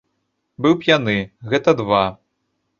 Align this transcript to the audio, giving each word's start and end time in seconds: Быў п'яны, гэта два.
Быў 0.65 0.73
п'яны, 0.85 1.15
гэта 1.53 1.77
два. 1.85 2.03